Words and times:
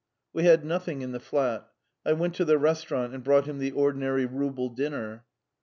We 0.33 0.45
had 0.45 0.65
nothing 0.65 1.03
in 1.03 1.11
the 1.11 1.19
flat. 1.19 1.69
I 2.03 2.13
went 2.13 2.33
to 2.33 2.43
the 2.45 2.57
restaurant 2.57 3.13
and 3.13 3.23
brought 3.23 3.45
him 3.45 3.59
the 3.59 3.69
ordinary 3.69 4.25
rouble 4.25 4.69
dinner. 4.69 5.25